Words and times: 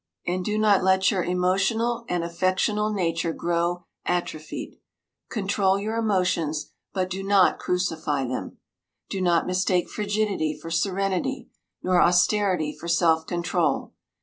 And 0.25 0.43
do 0.43 0.57
not 0.57 0.83
let 0.83 1.11
your 1.11 1.23
emotional 1.23 2.05
and 2.09 2.23
affectional 2.23 2.91
nature 2.91 3.33
grow 3.33 3.85
atrophied. 4.03 4.79
Control 5.29 5.77
your 5.77 5.95
emotions, 5.95 6.71
but 6.91 7.07
do 7.07 7.21
not 7.21 7.59
crucify 7.59 8.25
them. 8.25 8.57
Do 9.11 9.21
not 9.21 9.45
mistake 9.45 9.87
frigidity 9.89 10.57
for 10.59 10.71
serenity, 10.71 11.51
nor 11.83 12.01
austerity 12.01 12.75
for 12.75 12.87
self 12.87 13.27
control. 13.27 13.93